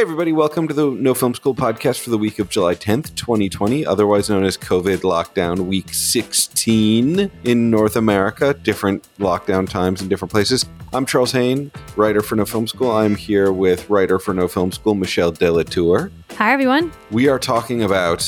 [0.00, 3.14] Hey, everybody, welcome to the No Film School podcast for the week of July 10th,
[3.16, 10.08] 2020, otherwise known as COVID lockdown week 16 in North America, different lockdown times in
[10.08, 10.64] different places.
[10.94, 12.90] I'm Charles Haine, writer for No Film School.
[12.90, 16.10] I'm here with writer for No Film School, Michelle Delatour.
[16.38, 16.90] Hi, everyone.
[17.10, 18.26] We are talking about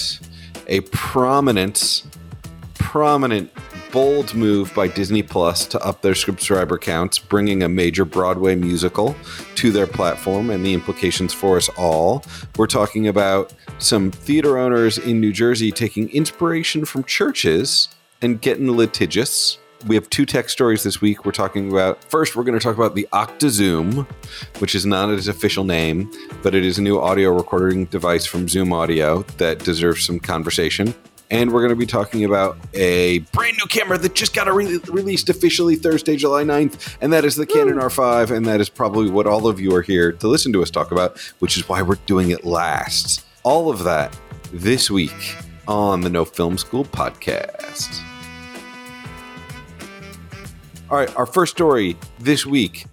[0.67, 2.05] a prominent,
[2.75, 3.51] prominent
[3.93, 9.15] bold move by Disney Plus to up their subscriber counts, bringing a major Broadway musical
[9.57, 12.25] to their platform and the implications for us all.
[12.57, 17.89] We're talking about some theater owners in New Jersey taking inspiration from churches
[18.23, 19.59] and getting litigious.
[19.87, 21.27] We have two tech stories this week.
[21.27, 24.07] We're talking about first, we're going to talk about the OctaZoom,
[24.59, 26.11] which is not its official name,
[26.43, 30.95] but it is a new audio recording device from Zoom Audio that deserves some conversation
[31.33, 34.79] and we're going to be talking about a brand new camera that just got re-
[34.89, 39.11] released officially Thursday, July 9th, and that is the Canon R5, and that is probably
[39.11, 41.81] what all of you are here to listen to us talk about, which is why
[41.81, 43.25] we're doing it last.
[43.45, 44.17] All of that
[44.53, 48.03] this week on the No Film School podcast.
[50.91, 52.85] All right, our first story this week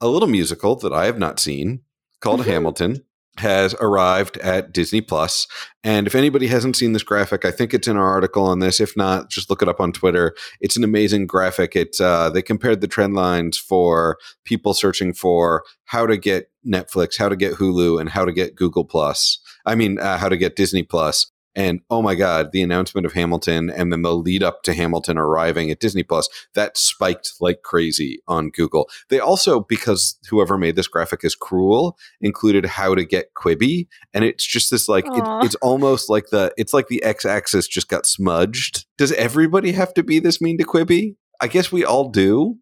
[0.00, 1.80] a little musical that I have not seen
[2.20, 2.50] called mm-hmm.
[2.50, 3.04] Hamilton
[3.38, 5.46] has arrived at Disney Plus.
[5.82, 8.80] And if anybody hasn't seen this graphic, I think it's in our article on this.
[8.80, 10.34] If not, just look it up on Twitter.
[10.60, 11.74] It's an amazing graphic.
[11.74, 17.18] It's uh, they compared the trend lines for people searching for how to get Netflix,
[17.18, 19.38] how to get Hulu, and how to get Google Plus.
[19.64, 21.30] I mean, uh, how to get Disney Plus.
[21.60, 25.18] And oh my God, the announcement of Hamilton and then the lead up to Hamilton
[25.18, 28.88] arriving at Disney Plus, that spiked like crazy on Google.
[29.10, 33.88] They also, because whoever made this graphic is cruel, included how to get Quibi.
[34.14, 37.68] And it's just this like, it, it's almost like the, it's like the x axis
[37.68, 38.86] just got smudged.
[38.96, 41.16] Does everybody have to be this mean to Quibi?
[41.42, 42.56] I guess we all do.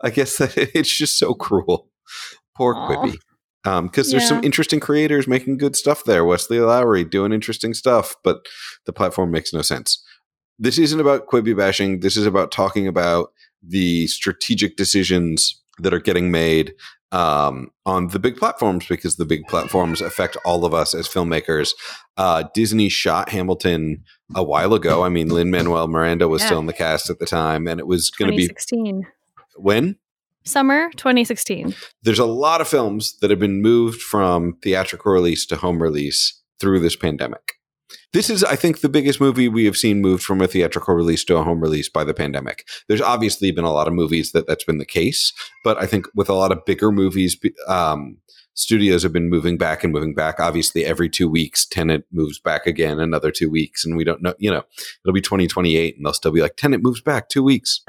[0.00, 1.88] I guess that it's just so cruel.
[2.56, 2.88] Poor Aww.
[2.88, 3.16] Quibi
[3.64, 4.28] because um, there's yeah.
[4.28, 6.24] some interesting creators making good stuff there.
[6.24, 8.46] Wesley Lowery doing interesting stuff, but
[8.84, 10.04] the platform makes no sense.
[10.58, 12.00] This isn't about Quibi bashing.
[12.00, 13.32] This is about talking about
[13.62, 16.74] the strategic decisions that are getting made
[17.10, 21.72] um, on the big platforms because the big platforms affect all of us as filmmakers.
[22.16, 24.04] Uh, Disney shot Hamilton
[24.34, 25.04] a while ago.
[25.04, 26.46] I mean, Lin Manuel Miranda was yeah.
[26.46, 29.06] still in the cast at the time, and it was going to be 16.
[29.56, 29.96] When?
[30.46, 31.74] Summer 2016.
[32.02, 36.42] There's a lot of films that have been moved from theatrical release to home release
[36.60, 37.54] through this pandemic.
[38.12, 41.24] This is, I think, the biggest movie we have seen moved from a theatrical release
[41.24, 42.64] to a home release by the pandemic.
[42.88, 45.32] There's obviously been a lot of movies that that's been the case,
[45.64, 48.18] but I think with a lot of bigger movies, um,
[48.54, 50.38] studios have been moving back and moving back.
[50.38, 54.34] Obviously, every two weeks, Tenet moves back again another two weeks, and we don't know.
[54.38, 54.62] You know,
[55.04, 57.80] it'll be 2028, and they'll still be like Tenet moves back two weeks.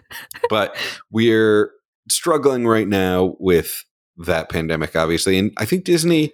[0.48, 0.76] but
[1.10, 1.72] we're
[2.08, 3.84] struggling right now with
[4.18, 5.38] that pandemic, obviously.
[5.38, 6.32] And I think Disney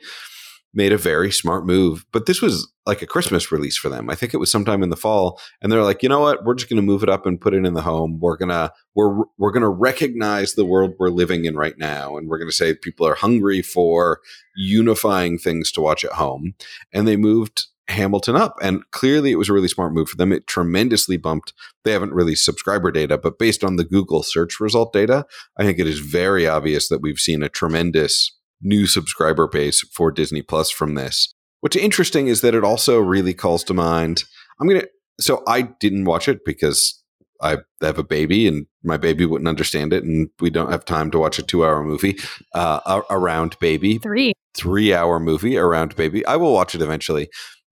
[0.73, 4.09] made a very smart move, but this was like a Christmas release for them.
[4.09, 6.45] I think it was sometime in the fall, and they're like, you know what?
[6.45, 8.19] We're just going to move it up and put it in the home.
[8.21, 12.39] We're gonna we're we're gonna recognize the world we're living in right now, and we're
[12.45, 14.21] to say people are hungry for
[14.57, 16.55] unifying things to watch at home,
[16.93, 18.57] and they moved Hamilton up.
[18.63, 20.33] And clearly it was a really smart move for them.
[20.33, 21.53] It tremendously bumped.
[21.85, 25.27] They haven't released subscriber data, but based on the Google search result data,
[25.59, 30.11] I think it is very obvious that we've seen a tremendous new subscriber base for
[30.11, 31.35] Disney Plus from this.
[31.61, 34.25] What's interesting is that it also really calls to mind.
[34.61, 34.89] I'm going to,
[35.21, 37.03] so I didn't watch it because
[37.43, 41.11] I have a baby and my baby wouldn't understand it, and we don't have time
[41.11, 42.19] to watch a two hour movie
[42.55, 43.99] uh, around baby.
[43.99, 44.33] Three.
[44.55, 46.25] Three hour movie around baby.
[46.27, 47.29] I will watch it eventually.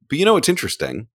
[0.08, 1.08] But you know what's interesting?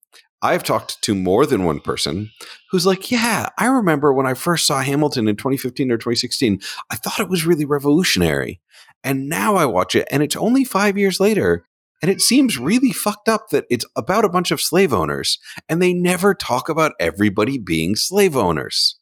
[0.43, 2.31] I've talked to more than one person
[2.71, 6.97] who's like, Yeah, I remember when I first saw Hamilton in 2015 or 2016, I
[6.97, 8.61] thought it was really revolutionary.
[9.05, 11.65] And now I watch it, and it's only five years later.
[12.03, 15.83] And it seems really fucked up that it's about a bunch of slave owners, and
[15.83, 18.97] they never talk about everybody being slave owners.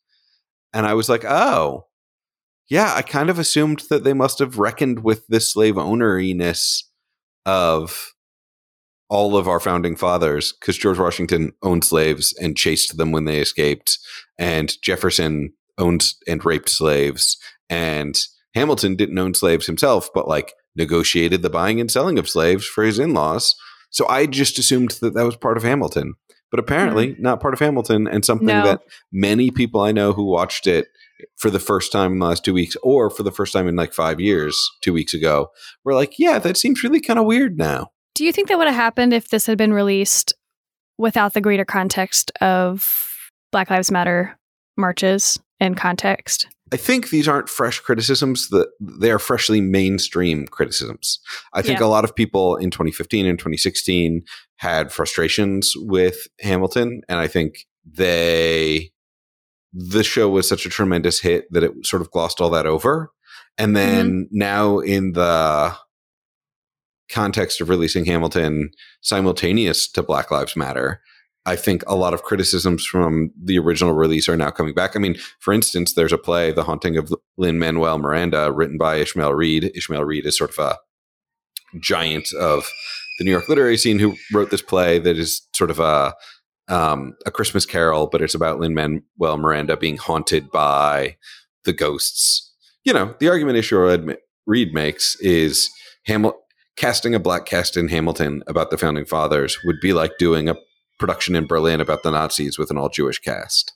[0.72, 1.86] And I was like, Oh,
[2.68, 6.82] yeah, I kind of assumed that they must have reckoned with this slave owneriness
[7.46, 8.12] of
[9.10, 13.38] all of our founding fathers, because George Washington owned slaves and chased them when they
[13.38, 13.98] escaped,
[14.38, 17.38] and Jefferson owned and raped slaves,
[17.70, 18.18] and
[18.54, 22.84] Hamilton didn't own slaves himself, but like negotiated the buying and selling of slaves for
[22.84, 23.54] his in laws.
[23.90, 26.14] So I just assumed that that was part of Hamilton,
[26.50, 27.20] but apparently mm.
[27.20, 28.64] not part of Hamilton, and something no.
[28.64, 28.82] that
[29.12, 30.88] many people I know who watched it
[31.36, 33.76] for the first time in the last two weeks, or for the first time in
[33.76, 35.48] like five years, two weeks ago,
[35.84, 37.88] were like, yeah, that seems really kind of weird now.
[38.18, 40.34] Do you think that would have happened if this had been released
[40.98, 44.36] without the greater context of Black Lives Matter
[44.76, 46.48] marches and context?
[46.72, 51.20] I think these aren't fresh criticisms, that they are freshly mainstream criticisms.
[51.52, 51.86] I think Yeah.
[51.86, 54.24] a lot of people in 2015 and 2016
[54.56, 58.90] had frustrations with Hamilton, and I think they
[59.72, 63.12] the show was such a tremendous hit that it sort of glossed all that over.
[63.56, 63.96] And mm-hmm.
[63.96, 65.76] then now in the
[67.10, 68.70] context of releasing Hamilton
[69.00, 71.00] simultaneous to Black Lives Matter,
[71.46, 74.94] I think a lot of criticisms from the original release are now coming back.
[74.94, 78.96] I mean, for instance, there's a play, The Haunting of Lin Manuel Miranda, written by
[78.96, 79.72] Ishmael Reed.
[79.74, 80.76] Ishmael Reed is sort of a
[81.80, 82.70] giant of
[83.18, 86.14] the New York literary scene who wrote this play that is sort of a
[86.68, 91.16] um, a Christmas Carol, but it's about Lin Manuel Miranda being haunted by
[91.64, 92.54] the ghosts.
[92.84, 94.16] You know, the argument Ishmael
[94.46, 95.70] Reed makes is
[96.06, 96.36] Hamil-
[96.78, 100.56] casting a black cast in Hamilton about the founding fathers would be like doing a
[100.98, 103.74] production in Berlin about the Nazis with an all Jewish cast,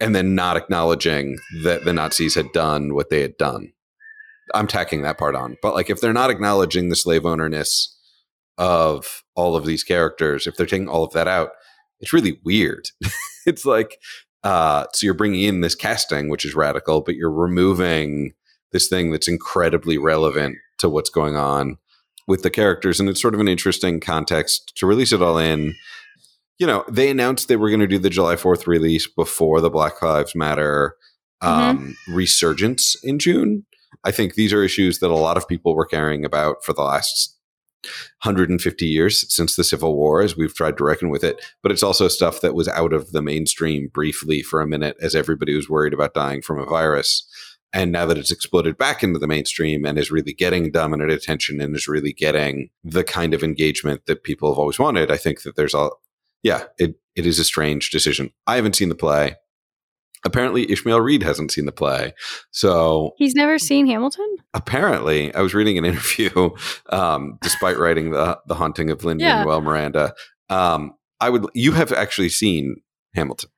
[0.00, 3.72] and then not acknowledging that the Nazis had done what they had done.
[4.54, 7.94] I'm tacking that part on, but like if they're not acknowledging the slave ownerness
[8.56, 11.50] of all of these characters, if they're taking all of that out,
[12.00, 12.88] it's really weird.
[13.46, 13.98] it's like
[14.42, 18.32] uh, so you're bringing in this casting, which is radical, but you're removing
[18.72, 21.76] this thing that's incredibly relevant to what's going on
[22.28, 25.74] with the characters, and it's sort of an interesting context to release it all in
[26.58, 29.70] you know, they announced they were going to do the July 4th release before the
[29.70, 30.96] Black Lives Matter
[31.40, 33.64] um, resurgence in June.
[34.04, 36.82] I think these are issues that a lot of people were caring about for the
[36.82, 37.36] last
[38.24, 41.40] 150 years since the Civil War, as we've tried to reckon with it.
[41.62, 45.14] But it's also stuff that was out of the mainstream briefly for a minute as
[45.14, 47.24] everybody was worried about dying from a virus.
[47.72, 51.60] And now that it's exploded back into the mainstream and is really getting dominant attention
[51.60, 55.42] and is really getting the kind of engagement that people have always wanted, I think
[55.42, 55.90] that there's a,
[56.42, 58.30] yeah, it, it is a strange decision.
[58.46, 59.36] I haven't seen the play.
[60.24, 62.12] Apparently, Ishmael Reed hasn't seen the play.
[62.50, 64.26] So He's never seen Hamilton?
[64.54, 66.50] apparently, I was reading an interview,
[66.90, 69.36] um, despite writing the the haunting of Lin Yeah.
[69.36, 70.14] Manuel Miranda.
[70.48, 71.46] Um, I would.
[71.54, 72.76] You have actually seen
[73.14, 73.50] Hamilton.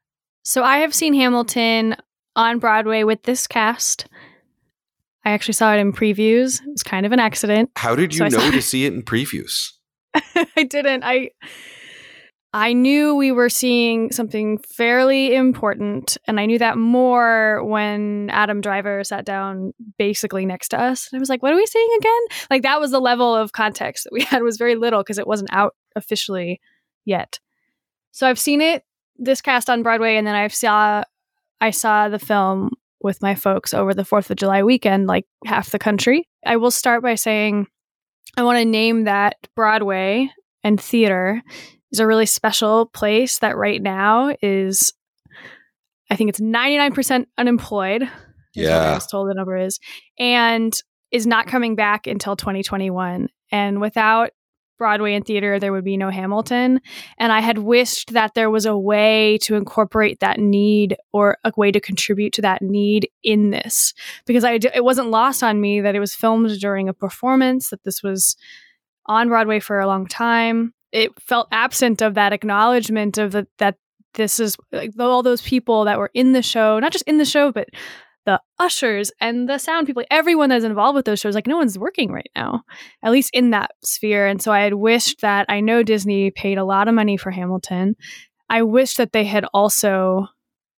[0.42, 1.96] So I have seen Hamilton
[2.40, 4.06] on Broadway with this cast.
[5.24, 6.62] I actually saw it in previews.
[6.62, 7.70] It was kind of an accident.
[7.76, 9.72] How did you So know to see it in previews?
[10.56, 11.04] I didn't.
[11.04, 11.30] I
[12.52, 18.60] I knew we were seeing something fairly important, and I knew that more when Adam
[18.62, 21.08] Driver sat down basically next to us.
[21.12, 23.52] And I was like, "What are we seeing again?" Like that was the level of
[23.52, 26.60] context that we had was very little because it wasn't out officially
[27.04, 27.38] yet.
[28.12, 28.84] So I've seen it
[29.16, 31.04] this cast on Broadway, and then I've saw
[31.60, 32.70] I saw the film
[33.02, 36.28] with my folks over the Fourth of July weekend, like half the country.
[36.44, 37.66] I will start by saying
[38.36, 40.30] I want to name that Broadway
[40.62, 41.42] and theater
[41.92, 44.92] is a really special place that right now is,
[46.10, 48.02] I think it's 99% unemployed.
[48.02, 48.10] What
[48.56, 48.94] I Yeah.
[48.94, 49.78] was told the number is,
[50.18, 50.72] and
[51.10, 53.28] is not coming back until 2021.
[53.50, 54.30] And without
[54.80, 56.80] Broadway and theater, there would be no Hamilton.
[57.18, 61.52] And I had wished that there was a way to incorporate that need or a
[61.54, 63.92] way to contribute to that need in this
[64.24, 67.84] because I it wasn't lost on me that it was filmed during a performance that
[67.84, 68.36] this was
[69.04, 70.72] on Broadway for a long time.
[70.92, 73.76] It felt absent of that acknowledgement of the, that
[74.14, 77.26] this is like all those people that were in the show, not just in the
[77.26, 77.68] show, but
[78.26, 81.78] the ushers and the sound people, everyone that's involved with those shows, like no one's
[81.78, 82.62] working right now,
[83.02, 84.26] at least in that sphere.
[84.26, 87.30] And so I had wished that I know Disney paid a lot of money for
[87.30, 87.96] Hamilton.
[88.48, 90.26] I wish that they had also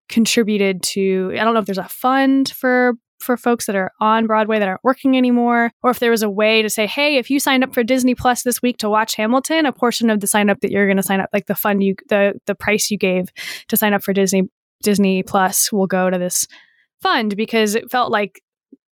[0.09, 4.27] contributed to I don't know if there's a fund for for folks that are on
[4.27, 7.31] Broadway that aren't working anymore, or if there was a way to say, hey, if
[7.31, 10.27] you signed up for Disney Plus this week to watch Hamilton, a portion of the
[10.27, 12.91] sign up that you're going to sign up, like the fund you, the the price
[12.91, 13.29] you gave
[13.69, 14.45] to sign up for Disney
[14.83, 16.47] Disney Plus, will go to this
[17.03, 18.43] fund because it felt like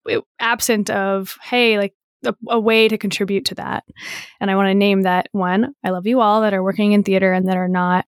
[0.07, 1.95] it, absent of hey, like
[2.25, 3.85] a, a way to contribute to that.
[4.41, 5.75] And I want to name that one.
[5.85, 8.05] I love you all that are working in theater and that are not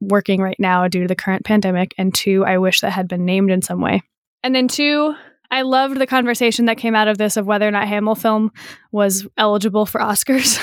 [0.00, 1.94] working right now due to the current pandemic.
[1.98, 4.02] And two, I wish that had been named in some way.
[4.42, 5.14] And then two,
[5.50, 8.52] I loved the conversation that came out of this of whether or not Hamill film
[8.92, 10.58] was eligible for Oscars.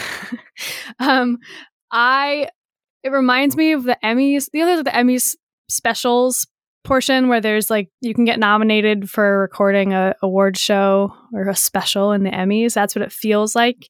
[0.99, 1.37] um,
[1.91, 2.49] I
[3.03, 5.35] it reminds me of the Emmys, the other the Emmys
[5.69, 6.47] specials
[6.87, 11.55] portion where there's like you can get nominated for recording a award show or a
[11.55, 12.73] special in the Emmys.
[12.73, 13.89] That's what it feels like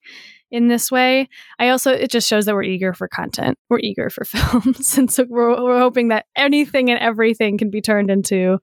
[0.52, 1.30] in this way.
[1.60, 3.58] I also it just shows that we're eager for content.
[3.70, 7.82] We're eager for films, and so we're we're hoping that anything and everything can be
[7.82, 8.60] turned into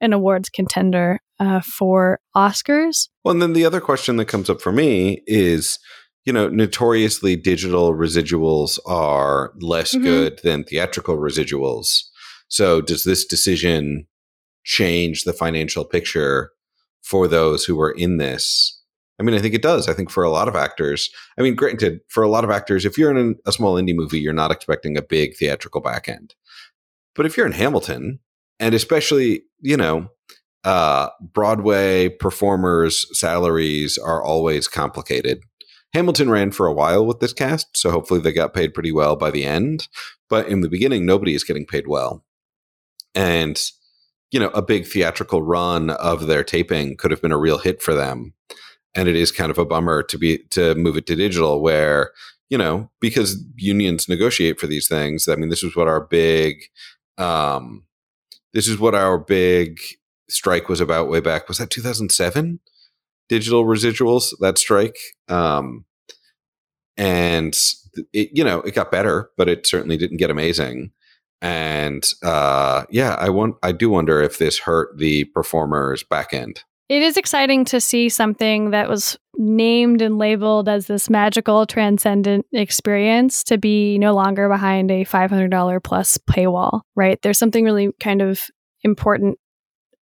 [0.00, 3.08] an awards contender uh, for Oscars.
[3.24, 5.78] Well, and then the other question that comes up for me is,
[6.24, 10.02] you know, notoriously digital residuals are less Mhm.
[10.02, 12.02] good than theatrical residuals.
[12.52, 14.06] So does this decision
[14.64, 16.50] change the financial picture
[17.02, 18.78] for those who were in this.
[19.18, 19.88] I mean, I think it does.
[19.88, 22.84] I think for a lot of actors, I mean, granted, for a lot of actors,
[22.84, 26.34] if you're in a small indie movie, you're not expecting a big theatrical back end.
[27.14, 28.20] But if you're in Hamilton,
[28.58, 30.08] and especially, you know,
[30.64, 35.40] uh, Broadway performers' salaries are always complicated.
[35.92, 39.16] Hamilton ran for a while with this cast, so hopefully they got paid pretty well
[39.16, 39.88] by the end.
[40.30, 42.24] But in the beginning, nobody is getting paid well.
[43.14, 43.60] And,
[44.30, 47.82] you know, a big theatrical run of their taping could have been a real hit
[47.82, 48.32] for them.
[48.94, 52.12] And it is kind of a bummer to be to move it to digital where,
[52.50, 55.28] you know, because unions negotiate for these things.
[55.28, 56.64] I mean, this is what our big
[57.18, 57.84] um
[58.52, 59.80] this is what our big
[60.28, 61.48] strike was about way back.
[61.48, 62.60] Was that 2007?
[63.28, 64.96] Digital residuals, that strike.
[65.28, 65.84] Um,
[66.96, 67.56] and
[68.12, 70.92] it, you know, it got better, but it certainly didn't get amazing.
[71.42, 76.62] And uh, yeah, I want, I do wonder if this hurt the performer's back end.
[76.88, 82.46] It is exciting to see something that was named and labeled as this magical transcendent
[82.52, 87.20] experience to be no longer behind a $500 plus paywall, right?
[87.22, 88.42] There's something really kind of
[88.84, 89.38] important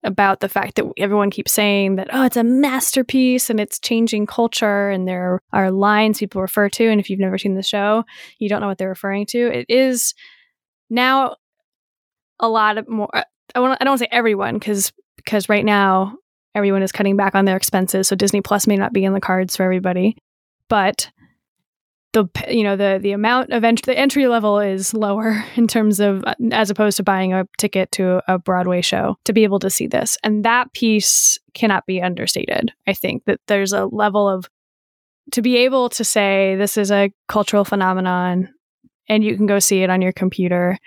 [0.05, 4.27] about the fact that everyone keeps saying that, oh, it's a masterpiece and it's changing
[4.27, 6.89] culture and there are lines people refer to.
[6.89, 8.05] And if you've never seen the show,
[8.39, 9.51] you don't know what they're referring to.
[9.51, 10.15] It is
[10.91, 11.37] now
[12.41, 13.09] a lot of more.
[13.55, 13.79] I want.
[13.81, 16.17] I don't want to say everyone because because right now
[16.55, 19.21] everyone is cutting back on their expenses, so Disney Plus may not be in the
[19.21, 20.17] cards for everybody.
[20.69, 21.11] But
[22.17, 26.01] the you know the the amount of entry the entry level is lower in terms
[26.01, 29.59] of uh, as opposed to buying a ticket to a Broadway show to be able
[29.59, 34.29] to see this and that piece cannot be understated I think that there's a level
[34.29, 34.49] of
[35.33, 38.49] to be able to say this is a cultural phenomenon
[39.09, 40.79] and you can go see it on your computer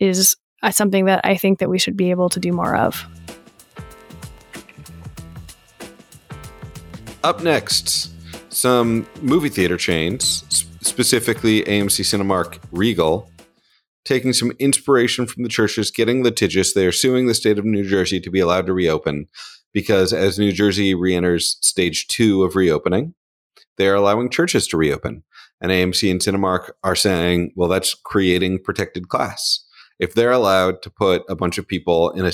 [0.00, 0.36] is
[0.70, 3.04] something that I think that we should be able to do more of.
[7.24, 8.10] Up next,
[8.52, 10.44] some movie theater chains,
[10.80, 13.30] specifically AMC Cinemark Regal,
[14.04, 16.72] taking some inspiration from the churches getting litigious.
[16.72, 19.28] They are suing the state of New Jersey to be allowed to reopen
[19.72, 23.14] because as New Jersey re enters stage two of reopening,
[23.78, 25.22] they are allowing churches to reopen.
[25.62, 29.64] And AMC and Cinemark are saying, well, that's creating protected class.
[29.98, 32.32] If they're allowed to put a bunch of people in a,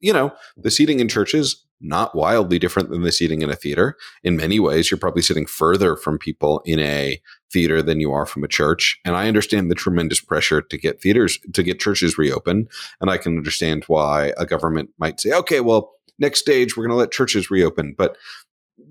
[0.00, 3.96] you know, the seating in churches not wildly different than the seating in a theater.
[4.22, 7.20] In many ways, you're probably sitting further from people in a
[7.52, 8.98] theater than you are from a church.
[9.04, 12.70] And I understand the tremendous pressure to get theaters, to get churches reopened.
[13.00, 16.96] And I can understand why a government might say, okay, well, next stage, we're going
[16.96, 17.94] to let churches reopen.
[17.96, 18.16] But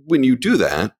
[0.05, 0.93] when you do that,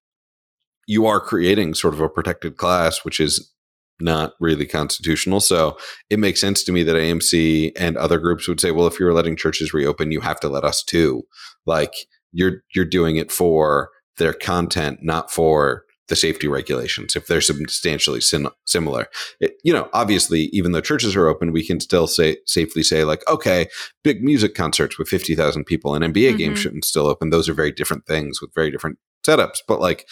[0.88, 3.52] you are creating sort of a protected class, which is
[4.00, 5.40] not really constitutional.
[5.40, 5.78] So
[6.10, 9.14] it makes sense to me that AMC and other groups would say, well, if you're
[9.14, 11.24] letting churches reopen, you have to let us too.
[11.66, 11.94] Like
[12.32, 17.16] you're you're doing it for their content, not for the safety regulations.
[17.16, 19.08] If they're substantially sim- similar,
[19.40, 23.06] it, you know, obviously, even though churches are open, we can still say safely say
[23.06, 23.68] like, okay,
[24.04, 26.38] big music concerts with fifty thousand people and NBA mm-hmm.
[26.38, 27.30] games shouldn't still open.
[27.30, 29.60] Those are very different things with very different setups.
[29.68, 30.08] But like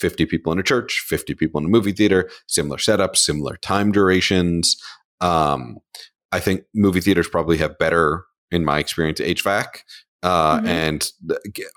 [0.00, 3.92] 50 people in a church, 50 people in a movie theater, similar setups, similar time
[3.92, 4.76] durations.
[5.20, 5.78] Um,
[6.32, 9.66] I think movie theaters probably have better, in my experience, HVAC.
[10.22, 10.66] Uh, mm-hmm.
[10.68, 11.10] and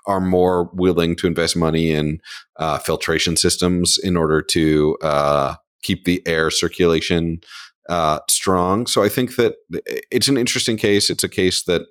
[0.06, 2.18] are more willing to invest money in
[2.56, 7.42] uh, filtration systems in order to uh, keep the air circulation
[7.90, 8.86] uh, strong.
[8.86, 9.56] So I think that
[10.10, 11.10] it's an interesting case.
[11.10, 11.82] It's a case that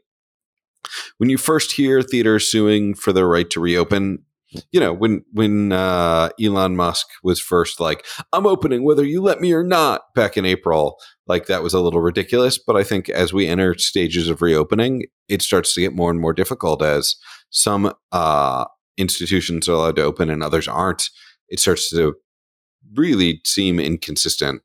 [1.18, 4.24] when you first hear theaters suing for their right to reopen,
[4.72, 9.42] you know when when uh, Elon Musk was first like I'm opening whether you let
[9.42, 13.10] me or not back in April like that was a little ridiculous but I think
[13.10, 17.16] as we enter stages of reopening it starts to get more and more difficult as
[17.50, 18.66] some uh,
[18.98, 21.10] institutions are allowed to open and others aren't.
[21.50, 22.16] It starts to
[22.94, 24.62] really seem inconsistent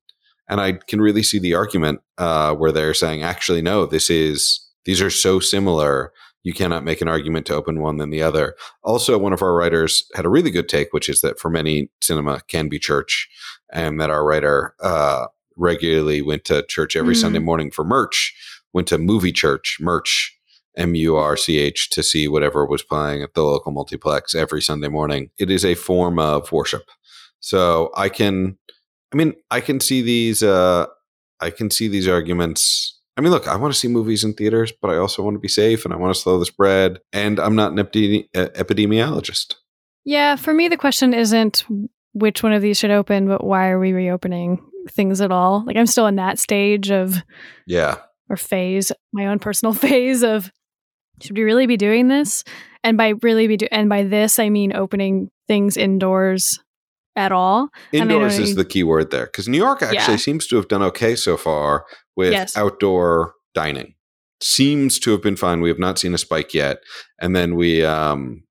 [0.48, 4.60] and I can really see the argument uh, where they're saying actually no this is
[4.84, 6.12] these are so similar
[6.42, 8.54] you cannot make an argument to open one than the other.
[8.82, 11.88] Also, one of our writers had a really good take, which is that for many,
[12.00, 13.28] cinema can be church,
[13.72, 17.20] and that our writer uh, regularly went to church every mm.
[17.20, 18.34] Sunday morning for merch,
[18.72, 20.36] went to movie church, merch,
[20.76, 24.62] M U R C H, to see whatever was playing at the local multiplex every
[24.62, 25.30] Sunday morning.
[25.38, 26.84] It is a form of worship.
[27.40, 28.56] So I can,
[29.12, 30.86] I mean, I can see these, uh,
[31.40, 34.72] I can see these arguments I mean, look, I want to see movies in theaters,
[34.72, 36.98] but I also want to be safe and I want to slow the spread.
[37.12, 39.56] And I'm not an epidemiologist.
[40.04, 41.64] Yeah, for me, the question isn't
[42.14, 45.64] which one of these should open, but why are we reopening things at all?
[45.66, 47.16] Like, I'm still in that stage of,
[47.66, 47.96] yeah,
[48.28, 50.50] or phase, my own personal phase of
[51.20, 52.42] should we really be doing this?
[52.82, 56.58] And by really be do- and by this I mean opening things indoors
[57.14, 57.68] at all.
[57.92, 60.16] Indoors is the key word there because New York actually yeah.
[60.16, 61.84] seems to have done okay so far
[62.16, 62.56] with yes.
[62.56, 63.94] outdoor dining.
[64.42, 65.60] Seems to have been fine.
[65.60, 66.78] We have not seen a spike yet,
[67.20, 68.42] and then we um,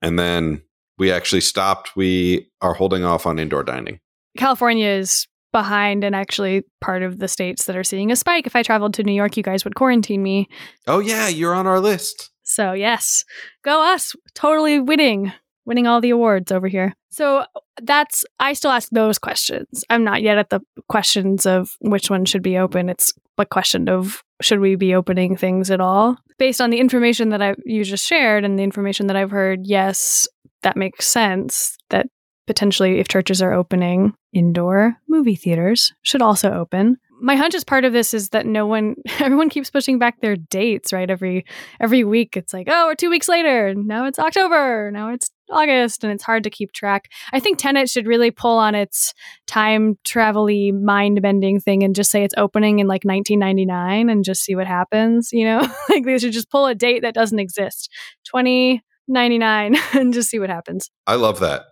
[0.00, 0.62] and then
[0.98, 1.96] we actually stopped.
[1.96, 3.98] We are holding off on indoor dining.
[4.36, 8.46] California is behind and actually part of the states that are seeing a spike.
[8.46, 10.48] If I traveled to New York, you guys would quarantine me.
[10.86, 12.30] Oh yeah, you're on our list.
[12.44, 13.24] So yes,
[13.64, 14.14] go us.
[14.34, 15.32] Totally winning,
[15.68, 16.94] winning all the awards over here.
[17.10, 17.44] So
[17.82, 19.84] that's I still ask those questions.
[19.90, 22.88] I'm not yet at the questions of which one should be open.
[22.88, 26.16] It's a question of should we be opening things at all?
[26.38, 29.66] Based on the information that I you just shared and the information that I've heard,
[29.66, 30.26] yes,
[30.62, 32.06] that makes sense that
[32.46, 37.84] potentially if churches are opening indoor movie theaters should also open my hunch as part
[37.84, 41.44] of this is that no one everyone keeps pushing back their dates right every
[41.80, 46.04] every week it's like oh we're two weeks later now it's october now it's august
[46.04, 47.10] and it's hard to keep track.
[47.32, 49.14] I think tenet should really pull on its
[49.46, 54.54] time travel-y mind-bending thing and just say it's opening in like 1999 and just see
[54.54, 55.66] what happens you know?
[55.88, 57.90] Like they should just pull a date that doesn't exist.
[58.24, 60.90] 2099 and just see what happens.
[61.06, 61.64] I love that.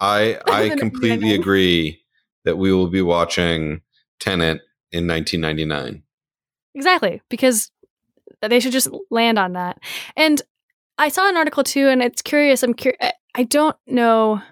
[0.00, 2.00] I i completely agree
[2.44, 3.82] that we will be watching
[4.18, 4.60] Tenet
[4.92, 6.02] in 1999.
[6.74, 7.70] Exactly, because
[8.42, 9.78] they should just land on that.
[10.16, 10.40] And
[11.00, 12.62] I saw an article too, and it's curious.
[12.62, 13.00] I'm curious.
[13.34, 14.42] I don't know.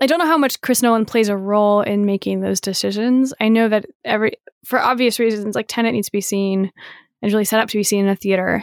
[0.00, 3.34] I don't know how much Chris Nolan plays a role in making those decisions.
[3.40, 4.34] I know that every,
[4.64, 6.70] for obvious reasons, like Tenet needs to be seen
[7.22, 8.62] and really set up to be seen in a theater.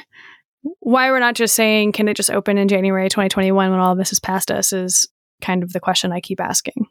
[0.79, 3.97] Why we're not just saying, can it just open in January 2021 when all of
[3.97, 5.09] this is past us is
[5.41, 6.85] kind of the question I keep asking.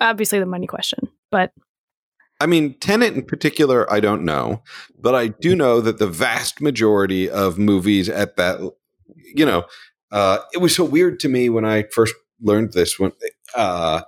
[0.00, 1.52] Obviously, the money question, but
[2.40, 4.62] I mean, Tenet in particular, I don't know,
[4.98, 5.58] but I do mm.
[5.58, 8.60] know that the vast majority of movies at that,
[9.16, 9.64] you know,
[10.10, 13.12] uh, it was so weird to me when I first learned this when
[13.54, 14.02] uh,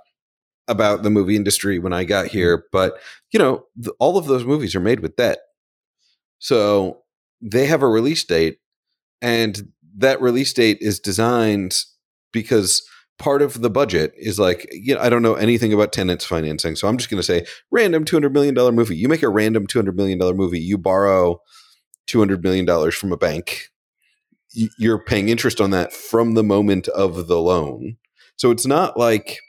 [0.67, 2.65] about the movie industry when I got here.
[2.71, 2.97] But
[3.31, 5.39] you know, the, all of those movies are made with debt,
[6.39, 7.03] so
[7.41, 8.57] they have a release date,
[9.21, 11.83] and that release date is designed
[12.31, 12.81] because
[13.21, 16.75] part of the budget is like, you know, I don't know anything about Tenet's financing.
[16.75, 18.97] So I'm just going to say random $200 million movie.
[18.97, 21.39] You make a random $200 million movie, you borrow
[22.07, 23.70] $200 million from a bank.
[24.53, 27.97] You're paying interest on that from the moment of the loan.
[28.35, 29.39] So it's not like,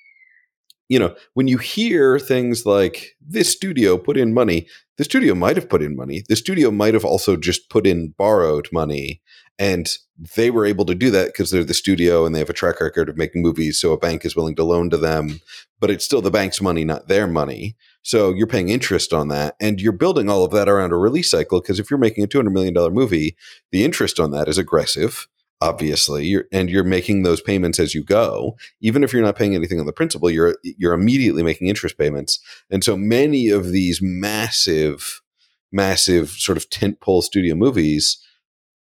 [0.88, 4.68] you know, when you hear things like this studio put in money,
[5.02, 6.22] the studio might have put in money.
[6.28, 9.20] The studio might have also just put in borrowed money
[9.58, 9.98] and
[10.36, 12.80] they were able to do that because they're the studio and they have a track
[12.80, 13.80] record of making movies.
[13.80, 15.40] So a bank is willing to loan to them,
[15.80, 17.74] but it's still the bank's money, not their money.
[18.02, 19.56] So you're paying interest on that.
[19.60, 22.28] And you're building all of that around a release cycle because if you're making a
[22.28, 23.36] $200 million movie,
[23.72, 25.26] the interest on that is aggressive
[25.62, 28.57] obviously you're, and you're making those payments as you go.
[28.81, 32.40] Even if you're not paying anything on the principal you're you're immediately making interest payments.
[32.70, 35.22] And so many of these massive
[35.70, 38.18] massive sort of tentpole studio movies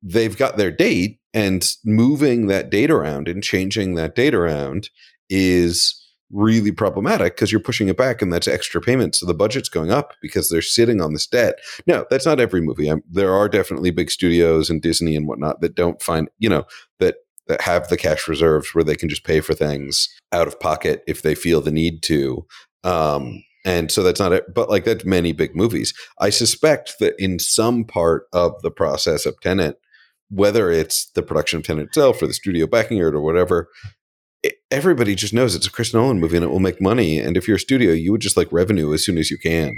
[0.03, 4.89] they've got their date and moving that date around and changing that date around
[5.29, 6.00] is
[6.31, 9.21] really problematic because you're pushing it back and that's extra payments.
[9.21, 11.59] So the budget's going up because they're sitting on this debt.
[11.87, 12.89] No, that's not every movie.
[12.89, 16.67] I'm, there are definitely big studios and Disney and whatnot that don't find, you know,
[16.99, 17.17] that
[17.49, 21.03] that have the cash reserves where they can just pay for things out of pocket
[21.09, 22.47] if they feel the need to.
[22.85, 25.93] Um, and so that's not it, but like that's many big movies.
[26.21, 29.81] I suspect that in some part of the process of Tenet,
[30.31, 33.69] whether it's the production of Tenet itself or the studio backing it or whatever,
[34.71, 37.19] everybody just knows it's a Chris Nolan movie and it will make money.
[37.19, 39.73] And if you're a studio, you would just like revenue as soon as you can.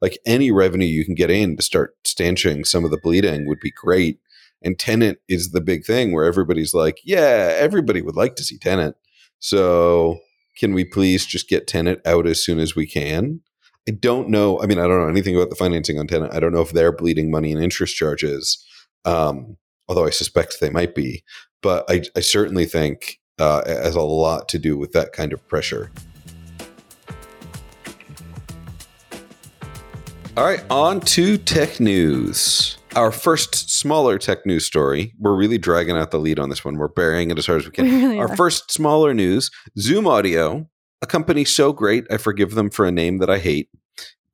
[0.00, 3.60] Like any revenue you can get in to start stanching some of the bleeding would
[3.60, 4.18] be great.
[4.62, 8.58] And Tenet is the big thing where everybody's like, yeah, everybody would like to see
[8.58, 8.96] Tenet.
[9.38, 10.18] So
[10.56, 13.40] can we please just get Tenet out as soon as we can?
[13.88, 14.60] I don't know.
[14.62, 16.32] I mean, I don't know anything about the financing on Tenet.
[16.32, 18.64] I don't know if they're bleeding money and interest charges.
[19.04, 21.24] Um, although I suspect they might be.
[21.62, 25.46] But I, I certainly think uh, has a lot to do with that kind of
[25.48, 25.90] pressure.
[30.36, 32.76] All right, on to tech news.
[32.96, 35.14] Our first smaller tech news story.
[35.18, 36.76] We're really dragging out the lead on this one.
[36.76, 37.84] We're burying it as hard as we can.
[37.90, 38.36] We really Our are.
[38.36, 40.68] first smaller news Zoom Audio,
[41.02, 43.68] a company so great, I forgive them for a name that I hate.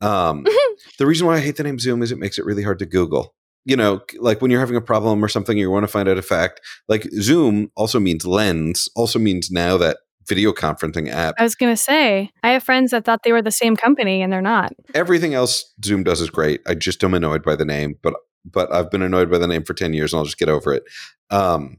[0.00, 0.46] Um,
[0.98, 2.86] the reason why I hate the name Zoom is it makes it really hard to
[2.86, 3.34] Google
[3.64, 6.18] you know, like when you're having a problem or something, you want to find out
[6.18, 6.60] a fact.
[6.88, 11.34] Like Zoom also means Lens, also means now that video conferencing app.
[11.38, 14.22] I was going to say, I have friends that thought they were the same company
[14.22, 14.72] and they're not.
[14.94, 16.60] Everything else Zoom does is great.
[16.66, 19.64] I just am annoyed by the name, but but I've been annoyed by the name
[19.64, 20.84] for 10 years and I'll just get over it.
[21.28, 21.78] Um,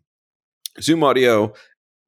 [0.80, 1.54] Zoom Audio,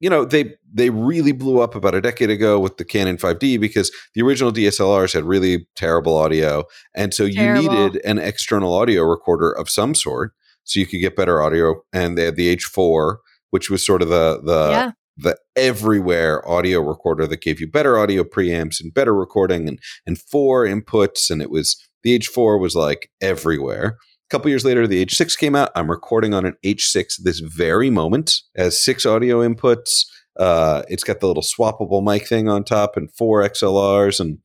[0.04, 3.58] you know, they they really blew up about a decade ago with the Canon 5D
[3.58, 7.63] because the original DSLRs had really terrible audio, and so terrible.
[7.63, 10.34] you needed an external audio recorder of some sort
[10.66, 11.84] so you could get better audio.
[11.94, 13.16] And they had the H4,
[13.52, 14.92] which was sort of the the yeah.
[15.16, 20.20] the everywhere audio recorder that gave you better audio preamps and better recording and and
[20.20, 23.98] four inputs, and it was the H4 was like everywhere
[24.34, 25.69] couple years later, the H6 came out.
[25.76, 28.41] I'm recording on an H6 this very moment.
[28.58, 30.06] Has six audio inputs.
[30.39, 34.39] Uh, it's got the little swappable mic thing on top and four XLRs, and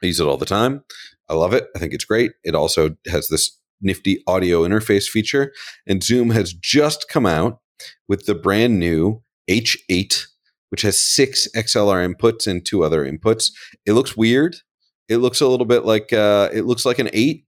[0.00, 0.84] I use it all the time.
[1.28, 1.66] I love it.
[1.74, 2.34] I think it's great.
[2.44, 5.52] It also has this nifty audio interface feature.
[5.88, 7.58] And Zoom has just come out
[8.06, 10.24] with the brand new H8,
[10.70, 13.50] which has six XLR inputs and two other inputs.
[13.84, 14.58] It looks weird.
[15.08, 17.45] It looks a little bit like uh, it looks like an eight,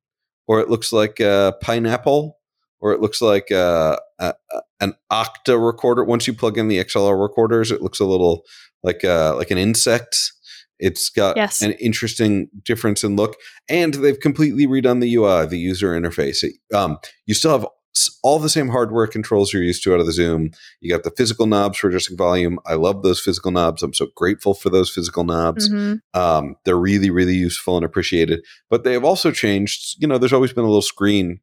[0.49, 2.39] or it looks like a pineapple,
[2.81, 4.35] or it looks like a, a,
[4.81, 6.03] an Octa recorder.
[6.03, 8.43] Once you plug in the XLR recorders, it looks a little
[8.83, 10.17] like a, like an insect.
[10.81, 11.61] It's got yes.
[11.61, 13.37] an interesting difference in look,
[13.69, 16.45] and they've completely redone the UI, the user interface.
[16.73, 17.67] Um, you still have
[18.23, 20.51] all the same hardware controls you're used to out of the Zoom.
[20.81, 22.59] You got the physical knobs for adjusting volume.
[22.67, 23.83] I love those physical knobs.
[23.83, 25.69] I'm so grateful for those physical knobs.
[25.69, 26.19] Mm-hmm.
[26.19, 28.45] Um, they're really, really useful and appreciated.
[28.71, 29.97] But they have also changed.
[30.01, 31.41] You know, there's always been a little screen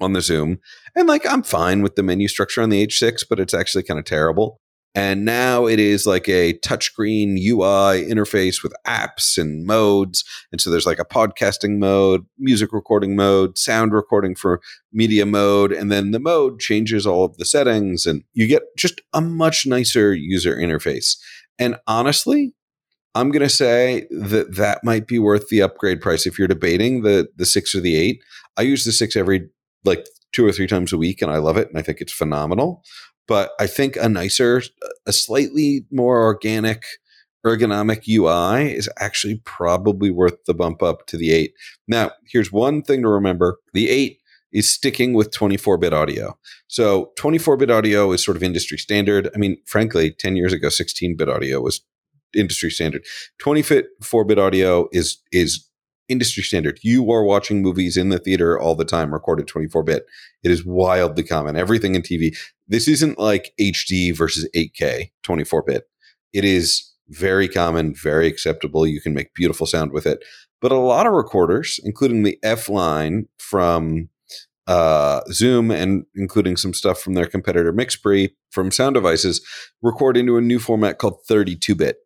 [0.00, 0.58] on the Zoom,
[0.96, 4.00] and like I'm fine with the menu structure on the H6, but it's actually kind
[4.00, 4.60] of terrible.
[4.94, 10.22] And now it is like a touchscreen UI interface with apps and modes.
[10.50, 14.60] And so there's like a podcasting mode, music recording mode, sound recording for
[14.92, 15.72] media mode.
[15.72, 19.66] And then the mode changes all of the settings and you get just a much
[19.66, 21.16] nicer user interface.
[21.58, 22.54] And honestly,
[23.14, 27.02] I'm going to say that that might be worth the upgrade price if you're debating
[27.02, 28.22] the the 6 or the 8.
[28.56, 29.48] I use the 6 every
[29.84, 32.12] like two or three times a week and I love it and I think it's
[32.12, 32.82] phenomenal
[33.28, 34.62] but I think a nicer,
[35.06, 36.84] a slightly more organic,
[37.46, 41.52] ergonomic UI is actually probably worth the bump up to the 8.
[41.88, 44.18] Now, here's one thing to remember the 8
[44.52, 46.38] is sticking with 24 bit audio.
[46.68, 49.30] So 24 bit audio is sort of industry standard.
[49.34, 51.80] I mean, frankly, 10 years ago, 16 bit audio was
[52.34, 53.04] industry standard.
[53.38, 55.66] 24 bit audio is, is
[56.12, 56.78] industry standard.
[56.82, 60.06] You are watching movies in the theater all the time, recorded 24 bit.
[60.42, 61.56] It is wildly common.
[61.56, 62.36] Everything in TV.
[62.68, 65.84] This isn't like HD versus 8K 24 bit.
[66.32, 68.86] It is very common, very acceptable.
[68.86, 70.24] You can make beautiful sound with it.
[70.60, 74.08] But a lot of recorders, including the F line from
[74.66, 79.44] uh, Zoom and including some stuff from their competitor Mixpre from Sound Devices,
[79.82, 81.96] record into a new format called 32 bit.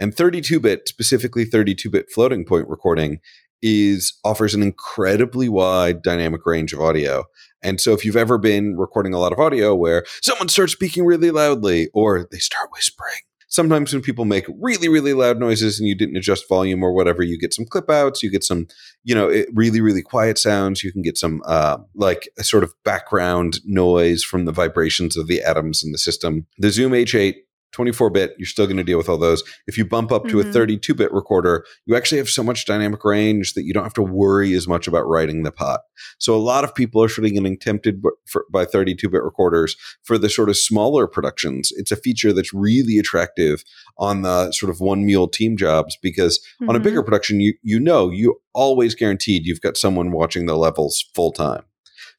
[0.00, 3.20] And 32 bit, specifically 32 bit floating point recording,
[3.62, 7.24] is offers an incredibly wide dynamic range of audio.
[7.62, 11.04] And so if you've ever been recording a lot of audio where someone starts speaking
[11.04, 15.88] really loudly or they start whispering, sometimes when people make really really loud noises and
[15.88, 18.66] you didn't adjust volume or whatever you get some clip outs you get some
[19.04, 22.62] you know it, really really quiet sounds you can get some uh, like a sort
[22.62, 27.36] of background noise from the vibrations of the atoms in the system the zoom h8
[27.72, 29.42] 24 bit, you're still going to deal with all those.
[29.66, 30.50] If you bump up to mm-hmm.
[30.50, 33.94] a 32 bit recorder, you actually have so much dynamic range that you don't have
[33.94, 35.80] to worry as much about writing the pot.
[36.18, 38.02] So a lot of people are sort of getting tempted
[38.50, 41.72] by 32 bit recorders for the sort of smaller productions.
[41.76, 43.64] It's a feature that's really attractive
[43.98, 46.70] on the sort of one mule team jobs because mm-hmm.
[46.70, 47.06] on a bigger mm-hmm.
[47.06, 51.62] production, you, you know, you always guaranteed you've got someone watching the levels full time.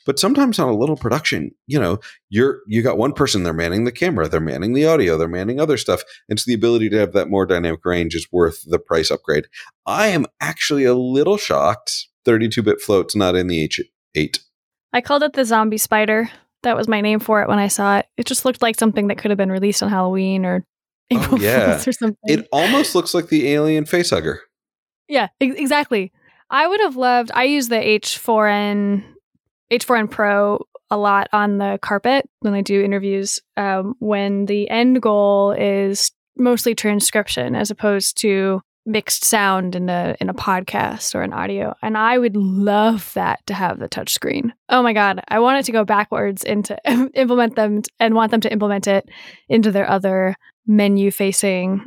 [0.06, 3.84] But sometimes on a little production, you know, you're you got one person, they're manning
[3.84, 6.04] the camera, they're manning the audio, they're manning other stuff.
[6.30, 9.46] And so the ability to have that more dynamic range is worth the price upgrade.
[9.86, 14.40] I am actually a little shocked 32-bit float's not in the H8.
[14.94, 16.30] I called it the zombie spider.
[16.64, 18.08] That was my name for it when I saw it.
[18.18, 20.66] It just looked like something that could have been released on Halloween or
[21.12, 21.82] oh, April oh, yeah.
[21.86, 22.18] or something.
[22.24, 24.40] It almost looks like the alien facehugger.
[25.08, 26.12] Yeah, exactly.
[26.50, 27.32] I would have loved.
[27.34, 29.04] I use the H4n
[29.71, 35.01] H4n Pro a lot on the carpet when I do interviews um, when the end
[35.01, 41.21] goal is mostly transcription as opposed to mixed sound in a in a podcast or
[41.21, 41.75] an audio.
[41.84, 45.65] And i would love that to have the touchscreen oh my god i want it
[45.65, 46.77] to go backwards into
[47.13, 49.08] implement them and want them to implement it
[49.47, 51.84] into their other menu facing.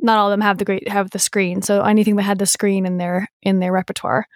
[0.00, 2.46] Not all of them have the great have the screen so anything that had the
[2.46, 4.26] screen in their in their repertoire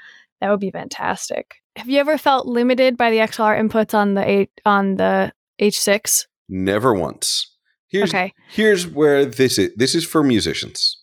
[0.40, 4.28] that would be fantastic have you ever felt limited by the XLR inputs on the
[4.28, 6.26] eight on the H6?
[6.48, 7.54] Never once.
[7.88, 8.34] Here's, okay.
[8.50, 9.70] Here's where this is.
[9.76, 11.00] This is for musicians.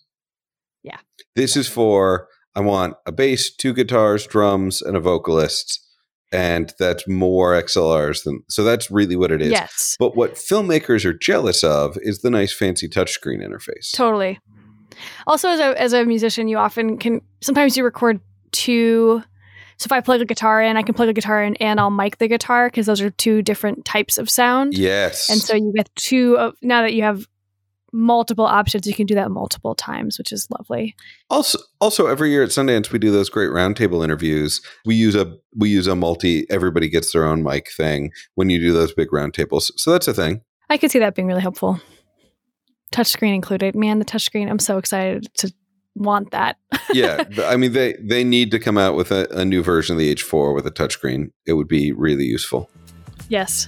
[0.83, 0.97] Yeah.
[1.35, 5.81] This is for I want a bass, two guitars, drums, and a vocalist,
[6.31, 9.51] and that's more XLRs than so that's really what it is.
[9.51, 9.95] Yes.
[9.97, 13.91] But what filmmakers are jealous of is the nice fancy touchscreen interface.
[13.93, 14.39] Totally.
[15.27, 18.19] Also, as a as a musician, you often can sometimes you record
[18.51, 19.23] two.
[19.77, 21.91] So if I plug a guitar in, I can plug a guitar in and I'll
[21.91, 24.77] mic the guitar because those are two different types of sound.
[24.77, 25.29] Yes.
[25.29, 27.27] And so you get two of now that you have
[27.91, 30.95] multiple options, you can do that multiple times, which is lovely.
[31.29, 34.61] Also, also every year at Sundance we do those great roundtable interviews.
[34.85, 36.49] We use a we use a multi.
[36.49, 39.71] Everybody gets their own mic thing when you do those big roundtables.
[39.75, 40.41] So that's a thing.
[40.69, 41.79] I could see that being really helpful.
[42.93, 43.75] Touchscreen included.
[43.75, 44.49] Man, the touchscreen.
[44.49, 45.53] I'm so excited to
[45.95, 46.57] want that.
[46.93, 49.99] yeah, I mean they they need to come out with a, a new version of
[49.99, 51.31] the H4 with a touchscreen.
[51.45, 52.69] It would be really useful.
[53.29, 53.67] Yes.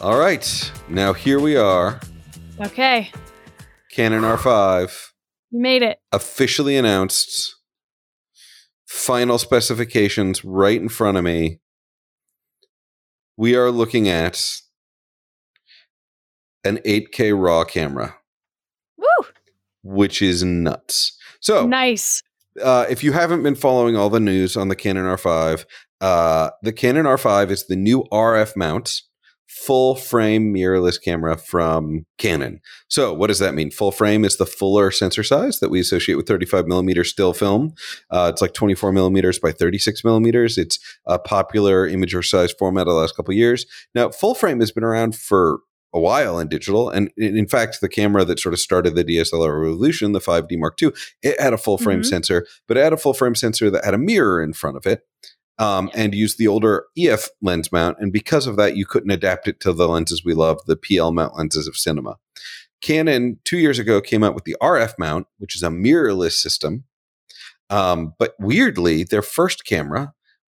[0.00, 2.00] All right, now here we are.
[2.60, 3.10] Okay.
[3.92, 5.08] Canon R5
[5.50, 5.98] You made it.
[6.12, 7.56] officially announced.
[8.88, 11.60] Final specifications right in front of me.
[13.36, 14.42] We are looking at
[16.64, 18.16] an 8K RAW camera!
[19.82, 21.16] Which is nuts.
[21.40, 22.22] So, Nice.
[22.62, 25.64] uh, if you haven't been following all the news on the Canon R5,
[26.00, 29.02] uh, the Canon R5 is the new RF mount,
[29.46, 32.60] full frame mirrorless camera from Canon.
[32.88, 33.70] So, what does that mean?
[33.70, 37.74] Full frame is the fuller sensor size that we associate with 35 millimeter still film.
[38.10, 40.56] Uh, it's like 24 millimeters by 36 millimeters.
[40.58, 43.66] It's a popular imager size format of the last couple of years.
[43.94, 45.58] Now, full frame has been around for
[45.94, 46.88] a while in digital.
[46.88, 50.80] And in fact, the camera that sort of started the DSLR revolution, the 5D Mark
[50.82, 52.06] II, it had a full frame Mhm.
[52.06, 54.86] sensor, but it had a full frame sensor that had a mirror in front of
[54.86, 55.02] it.
[55.58, 59.46] Um, and used the older EF lens mount, and because of that, you couldn't adapt
[59.46, 62.16] it to the lenses we love, the PL mount lenses of cinema.
[62.80, 66.84] Canon two years ago came out with the RF mount, which is a mirrorless system.
[67.70, 70.14] Um, but weirdly, their first camera,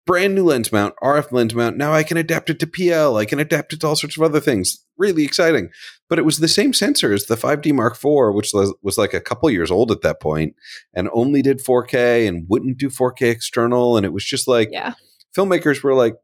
[0.05, 1.77] brand new lens mount, RF lens mount.
[1.77, 3.15] Now I can adapt it to PL.
[3.17, 4.83] I can adapt it to all sorts of other things.
[4.97, 5.69] Really exciting.
[6.09, 9.13] But it was the same sensor as the 5D Mark IV, which was, was like
[9.13, 10.55] a couple years old at that point
[10.93, 13.95] and only did 4K and wouldn't do 4K external.
[13.97, 14.93] And it was just like Yeah.
[15.35, 16.15] filmmakers were like,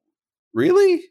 [0.54, 1.02] really?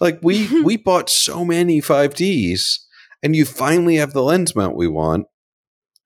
[0.00, 2.78] Like we we bought so many 5Ds
[3.22, 5.26] and you finally have the lens mount we want.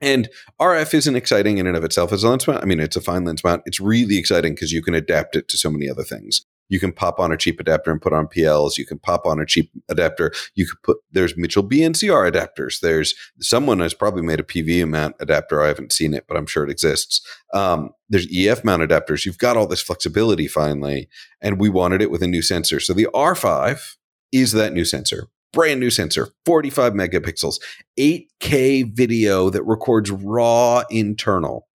[0.00, 0.28] And
[0.60, 2.62] RF isn't exciting in and of itself as a lens mount.
[2.62, 3.62] I mean, it's a fine lens mount.
[3.66, 6.44] It's really exciting because you can adapt it to so many other things.
[6.68, 8.76] You can pop on a cheap adapter and put on PLs.
[8.76, 10.32] You can pop on a cheap adapter.
[10.54, 12.80] You could put there's Mitchell BNCR adapters.
[12.80, 15.62] There's someone has probably made a PV mount adapter.
[15.62, 17.26] I haven't seen it, but I'm sure it exists.
[17.54, 19.24] Um, there's EF mount adapters.
[19.24, 21.08] You've got all this flexibility finally,
[21.40, 22.80] and we wanted it with a new sensor.
[22.80, 23.96] So the R5
[24.30, 25.28] is that new sensor.
[25.52, 27.58] Brand new sensor, 45 megapixels,
[27.98, 31.66] 8K video that records raw internal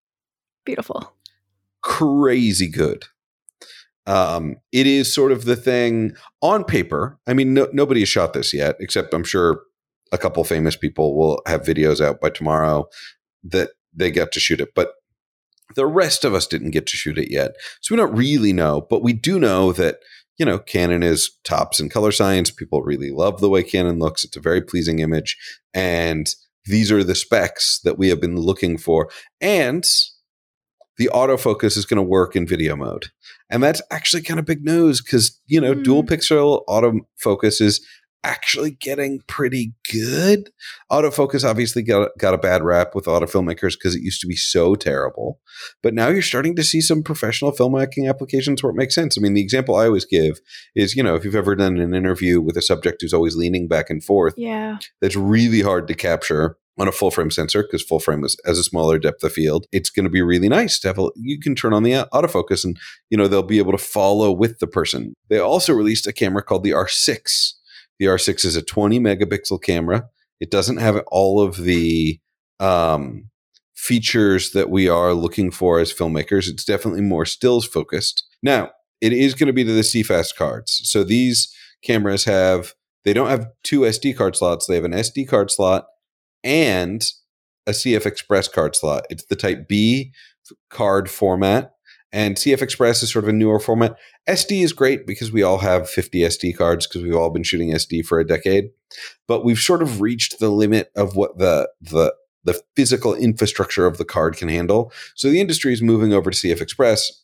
[0.65, 1.13] Beautiful.
[1.81, 3.05] crazy good.
[4.05, 7.17] Um, it is sort of the thing on paper.
[7.25, 9.61] I mean, no, nobody has shot this yet, except I'm sure
[10.11, 12.87] a couple famous people will have videos out by tomorrow
[13.43, 14.75] that they got to shoot it.
[14.75, 14.91] But
[15.75, 17.55] the rest of us didn't get to shoot it yet.
[17.81, 19.97] So we don't really know, but we do know that,
[20.37, 22.49] you know, Canon is tops in color science.
[22.51, 24.23] People really love the way Canon looks.
[24.23, 25.37] It's a very pleasing image.
[25.73, 26.27] And
[26.65, 29.09] these are the specs that we have been looking for.
[29.41, 29.85] And
[30.97, 33.07] the autofocus is going to work in video mode.
[33.49, 35.83] And that's actually kind of big news because, you know, Hmm.
[35.83, 37.85] dual pixel autofocus is
[38.23, 40.49] actually getting pretty good.
[40.91, 44.35] Autofocus obviously got, got a bad rap with auto filmmakers because it used to be
[44.35, 45.39] so terrible.
[45.81, 49.17] But now you're starting to see some professional filmmaking applications where it makes sense.
[49.17, 50.39] I mean, the example I always give
[50.75, 53.67] is, you know, if you've ever done an interview with a subject who's always leaning
[53.67, 54.77] back and forth, Yeah.
[55.01, 58.57] that's really hard to capture on a full frame sensor because full frame is, has
[58.57, 59.67] a smaller depth of field.
[59.71, 62.05] It's going to be really nice to have a, you can turn on the uh,
[62.11, 62.75] autofocus and
[63.11, 65.13] you know they'll be able to follow with the person.
[65.29, 67.53] They also released a camera called the R6.
[67.99, 70.05] The R6 is a 20 megapixel camera.
[70.39, 72.19] It doesn't have all of the
[72.59, 73.29] um,
[73.75, 76.49] features that we are looking for as filmmakers.
[76.49, 78.25] It's definitely more stills focused.
[78.41, 80.81] Now, it is going to be to the CFast cards.
[80.85, 81.53] So these
[81.83, 84.65] cameras have they don't have two SD card slots.
[84.65, 85.87] They have an SD card slot
[86.43, 87.03] and
[87.67, 89.05] a CF Express card slot.
[89.09, 90.13] It's the Type B
[90.69, 91.72] card format.
[92.13, 93.97] And CF Express is sort of a newer format.
[94.29, 97.71] SD is great because we all have 50 SD cards because we've all been shooting
[97.71, 98.69] SD for a decade.
[99.27, 102.13] But we've sort of reached the limit of what the the
[102.45, 104.91] the physical infrastructure of the card can handle.
[105.15, 107.23] So the industry is moving over to CF Express.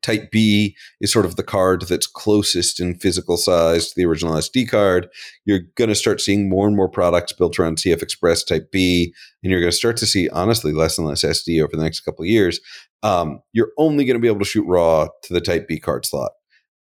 [0.00, 4.34] Type B is sort of the card that's closest in physical size to the original
[4.34, 5.08] SD card.
[5.44, 9.12] You're going to start seeing more and more products built around CF Express Type B,
[9.42, 12.00] and you're going to start to see, honestly, less and less SD over the next
[12.00, 12.60] couple of years.
[13.02, 16.04] Um, you're only going to be able to shoot raw to the Type B card
[16.04, 16.32] slot.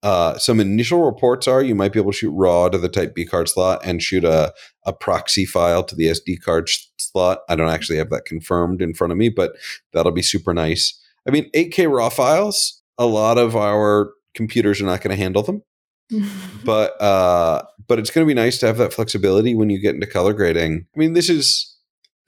[0.03, 3.15] Uh, some initial reports are you might be able to shoot raw to the Type
[3.15, 4.53] B card slot and shoot a,
[4.85, 7.41] a proxy file to the SD card sh- slot.
[7.49, 9.57] I don't actually have that confirmed in front of me, but
[9.93, 11.01] that'll be super nice.
[11.27, 15.43] I mean, 8K raw files, a lot of our computers are not going to handle
[15.43, 15.63] them,
[16.65, 19.95] but uh, but it's going to be nice to have that flexibility when you get
[19.95, 20.87] into color grading.
[20.95, 21.79] I mean, this is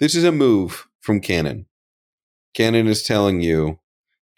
[0.00, 1.66] this is a move from Canon.
[2.56, 3.78] Canon is telling you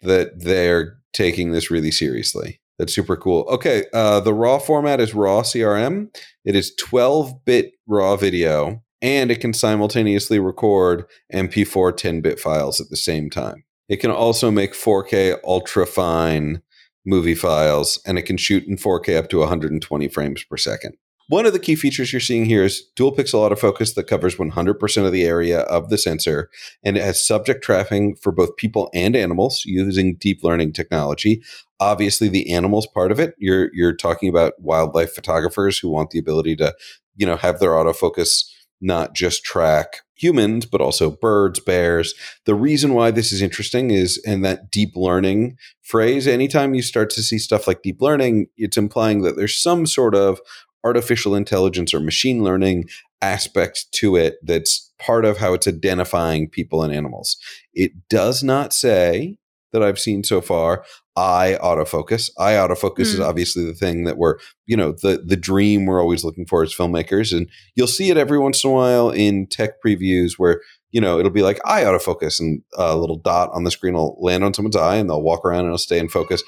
[0.01, 2.59] that they're taking this really seriously.
[2.77, 3.45] That's super cool.
[3.49, 6.13] Okay, uh, the RAW format is RAW CRM.
[6.43, 12.81] It is 12 bit RAW video, and it can simultaneously record MP4 10 bit files
[12.81, 13.63] at the same time.
[13.87, 16.61] It can also make 4K ultra fine
[17.05, 20.95] movie files, and it can shoot in 4K up to 120 frames per second.
[21.29, 25.05] One of the key features you're seeing here is dual pixel autofocus that covers 100%
[25.05, 26.49] of the area of the sensor,
[26.83, 31.43] and it has subject tracking for both people and animals using deep learning technology.
[31.79, 36.17] Obviously, the animals part of it, you're you're talking about wildlife photographers who want the
[36.17, 36.73] ability to,
[37.15, 38.45] you know, have their autofocus
[38.81, 42.13] not just track humans, but also birds, bears.
[42.45, 47.09] The reason why this is interesting is in that deep learning phrase, anytime you start
[47.11, 50.39] to see stuff like deep learning, it's implying that there's some sort of
[50.83, 52.87] artificial intelligence or machine learning
[53.21, 57.37] aspect to it that's part of how it's identifying people and animals.
[57.73, 59.37] It does not say
[59.71, 60.83] that I've seen so far
[61.15, 62.31] eye autofocus.
[62.37, 63.13] Eye autofocus mm.
[63.13, 66.63] is obviously the thing that we're, you know, the the dream we're always looking for
[66.63, 70.61] as filmmakers and you'll see it every once in a while in tech previews where
[70.91, 74.17] you know, it'll be like eye autofocus and a little dot on the screen will
[74.19, 76.41] land on someone's eye and they'll walk around and it'll stay in focus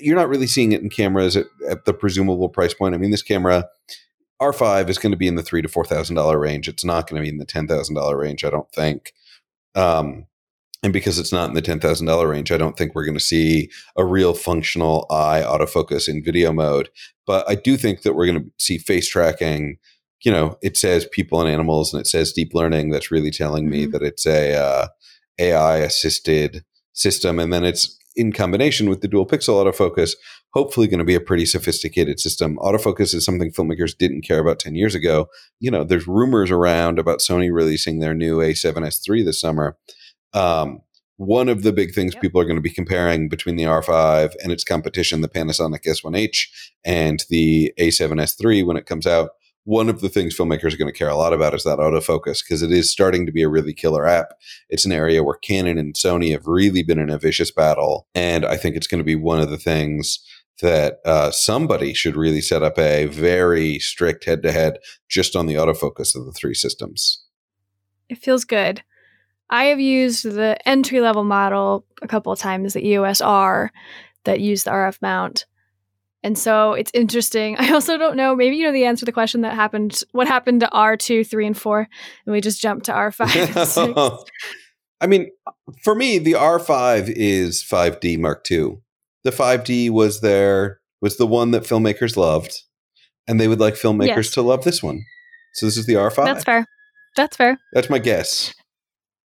[0.00, 2.94] you're not really seeing it in cameras at, at the presumable price point.
[2.94, 3.68] I mean, this camera
[4.40, 6.68] R5 is going to be in the three to four thousand dollar range.
[6.68, 9.12] It's not going to be in the ten thousand dollar range, I don't think.
[9.74, 10.26] Um,
[10.82, 13.18] and because it's not in the ten thousand dollar range, I don't think we're going
[13.18, 16.88] to see a real functional eye autofocus in video mode.
[17.26, 19.76] But I do think that we're going to see face tracking.
[20.22, 22.90] You know, it says people and animals, and it says deep learning.
[22.90, 23.92] That's really telling me mm-hmm.
[23.92, 24.88] that it's a uh,
[25.38, 30.12] AI assisted system, and then it's in combination with the dual pixel autofocus,
[30.52, 32.56] hopefully going to be a pretty sophisticated system.
[32.58, 35.28] Autofocus is something filmmakers didn't care about 10 years ago.
[35.60, 39.76] You know, there's rumors around about Sony releasing their new A7S III this summer.
[40.32, 40.80] Um,
[41.16, 42.22] one of the big things yep.
[42.22, 46.46] people are going to be comparing between the R5 and its competition, the Panasonic S1H,
[46.84, 49.32] and the A7S III when it comes out
[49.64, 52.42] one of the things filmmakers are going to care a lot about is that autofocus
[52.42, 54.32] because it is starting to be a really killer app.
[54.68, 58.06] It's an area where Canon and Sony have really been in a vicious battle.
[58.14, 60.18] And I think it's going to be one of the things
[60.62, 65.46] that uh, somebody should really set up a very strict head to head just on
[65.46, 67.24] the autofocus of the three systems.
[68.08, 68.82] It feels good.
[69.48, 73.72] I have used the entry level model a couple of times, the EOS R
[74.24, 75.46] that used the RF mount.
[76.22, 77.56] And so it's interesting.
[77.58, 78.34] I also don't know.
[78.34, 80.02] Maybe you know the answer to the question that happened.
[80.12, 81.88] What happened to R two, three, and four,
[82.26, 83.30] and we just jumped to R five.
[85.02, 85.30] I mean,
[85.82, 88.78] for me, the R five is five D Mark II.
[89.24, 92.62] The five D was there was the one that filmmakers loved,
[93.26, 94.30] and they would like filmmakers yes.
[94.32, 95.02] to love this one.
[95.54, 96.26] So this is the R five.
[96.26, 96.66] That's fair.
[97.16, 97.58] That's fair.
[97.72, 98.54] That's my guess.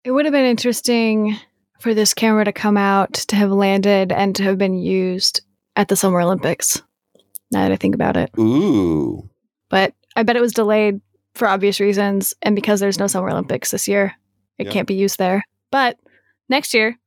[0.04, 1.38] It would have been interesting
[1.80, 5.42] for this camera to come out to have landed and to have been used
[5.78, 6.82] at the Summer Olympics.
[7.52, 8.30] Now that I think about it.
[8.38, 9.30] Ooh.
[9.70, 11.00] But I bet it was delayed
[11.36, 14.14] for obvious reasons, and because there's no Summer Olympics this year,
[14.58, 15.44] it can't be used there.
[15.72, 15.98] But
[16.50, 16.98] next year,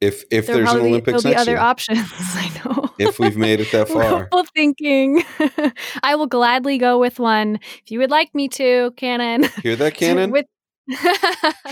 [0.00, 1.60] if if there's an Olympics, there'll be other year.
[1.60, 2.08] options.
[2.12, 2.90] I know.
[2.98, 5.22] If we've made it that far, Wishful thinking.
[6.02, 9.44] I will gladly go with one if you would like me to, Canon.
[9.62, 10.30] Hear that, Canon?
[10.30, 10.46] with-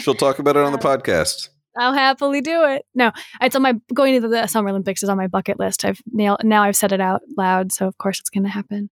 [0.01, 1.49] She'll talk about it on the um, podcast.
[1.77, 2.85] I'll happily do it.
[2.95, 5.85] No, it's on my going to the Summer Olympics is on my bucket list.
[5.85, 6.63] I've nailed now.
[6.63, 8.91] I've said it out loud, so of course it's going to happen.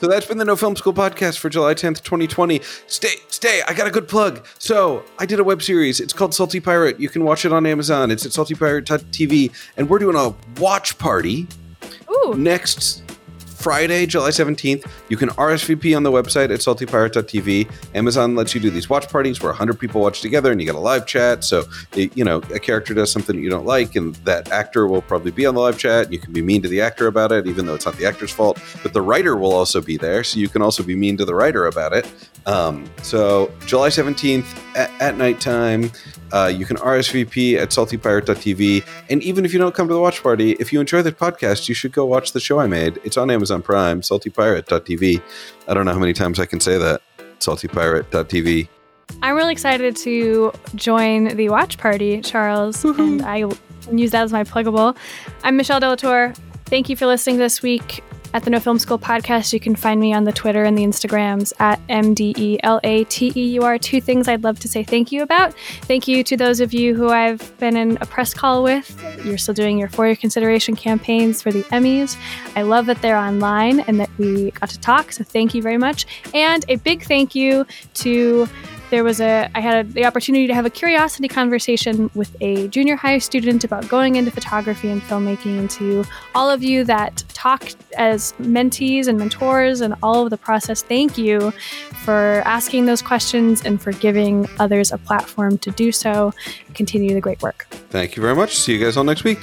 [0.00, 2.62] So that's been the No Film School podcast for July 10th, 2020.
[2.86, 3.60] Stay, stay.
[3.68, 4.46] I got a good plug.
[4.58, 6.00] So I did a web series.
[6.00, 6.98] It's called Salty Pirate.
[6.98, 8.10] You can watch it on Amazon.
[8.10, 9.52] It's at saltypirate.tv.
[9.76, 11.46] And we're doing a watch party
[12.10, 12.34] Ooh.
[12.34, 13.02] next
[13.60, 14.90] Friday, July 17th.
[15.10, 17.70] You can RSVP on the website at saltypirate.tv.
[17.94, 20.74] Amazon lets you do these watch parties where 100 people watch together and you get
[20.74, 21.44] a live chat.
[21.44, 25.02] So, it, you know, a character does something you don't like, and that actor will
[25.02, 26.10] probably be on the live chat.
[26.10, 28.32] You can be mean to the actor about it, even though it's not the actor's
[28.32, 28.58] fault.
[28.82, 30.24] But the writer will also be there.
[30.24, 32.10] So you can also be mean to the writer about it.
[32.46, 35.90] Um, so, July 17th at, at nighttime.
[36.32, 38.86] Uh, you can RSVP at saltypirate.tv.
[39.08, 41.68] And even if you don't come to the watch party, if you enjoy the podcast,
[41.68, 43.00] you should go watch the show I made.
[43.04, 45.22] It's on Amazon Prime, saltypirate.tv.
[45.66, 47.02] I don't know how many times I can say that.
[47.40, 48.68] Saltypirate.tv.
[49.22, 53.02] I'm really excited to join the watch party, Charles, Woo-hoo.
[53.02, 53.44] and I
[53.90, 54.96] use that as my pluggable.
[55.42, 56.36] I'm Michelle DeLateur.
[56.66, 59.52] Thank you for listening this week at the No Film School podcast.
[59.52, 63.78] You can find me on the Twitter and the Instagrams at M-D-E-L-A-T-E-U-R.
[63.78, 65.54] Two things I'd love to say thank you about.
[65.82, 69.02] Thank you to those of you who I've been in a press call with.
[69.24, 72.16] You're still doing your for your consideration campaigns for the Emmys.
[72.56, 75.12] I love that they're online and that we got to talk.
[75.12, 76.06] So thank you very much.
[76.34, 78.48] And a big thank you to
[78.90, 82.68] there was a I had a, the opportunity to have a curiosity conversation with a
[82.68, 87.24] junior high student about going into photography and filmmaking and to all of you that
[87.32, 91.52] talked as mentees and mentors and all of the process thank you
[92.04, 96.32] for asking those questions and for giving others a platform to do so.
[96.74, 97.66] Continue the great work.
[97.90, 98.56] Thank you very much.
[98.56, 99.38] See you guys all next week